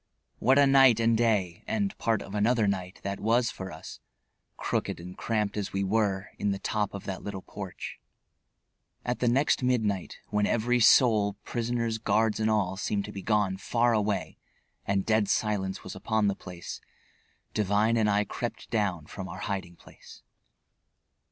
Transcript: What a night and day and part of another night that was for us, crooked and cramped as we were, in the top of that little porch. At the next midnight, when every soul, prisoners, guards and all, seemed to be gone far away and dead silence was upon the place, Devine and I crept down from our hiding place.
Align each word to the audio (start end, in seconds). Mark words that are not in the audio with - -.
What 0.39 0.57
a 0.57 0.65
night 0.65 0.99
and 0.99 1.15
day 1.15 1.63
and 1.67 1.95
part 1.99 2.23
of 2.23 2.33
another 2.33 2.65
night 2.65 3.01
that 3.03 3.19
was 3.19 3.51
for 3.51 3.71
us, 3.71 3.99
crooked 4.57 4.99
and 4.99 5.15
cramped 5.15 5.55
as 5.57 5.73
we 5.73 5.83
were, 5.83 6.29
in 6.39 6.49
the 6.49 6.57
top 6.57 6.95
of 6.95 7.03
that 7.03 7.21
little 7.21 7.43
porch. 7.43 7.99
At 9.05 9.19
the 9.19 9.27
next 9.27 9.61
midnight, 9.61 10.17
when 10.29 10.47
every 10.47 10.79
soul, 10.79 11.33
prisoners, 11.43 11.99
guards 11.99 12.39
and 12.39 12.49
all, 12.49 12.77
seemed 12.77 13.05
to 13.05 13.11
be 13.11 13.21
gone 13.21 13.57
far 13.57 13.93
away 13.93 14.39
and 14.87 15.05
dead 15.05 15.29
silence 15.29 15.83
was 15.83 15.95
upon 15.95 16.25
the 16.25 16.35
place, 16.35 16.81
Devine 17.53 17.95
and 17.95 18.09
I 18.09 18.23
crept 18.23 18.71
down 18.71 19.05
from 19.05 19.29
our 19.29 19.41
hiding 19.41 19.75
place. 19.75 20.23